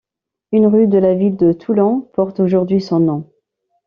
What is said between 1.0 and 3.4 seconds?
ville de Toulon porte aujourd'hui son nom.